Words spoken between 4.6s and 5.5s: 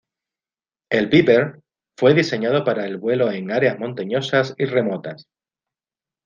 remotas.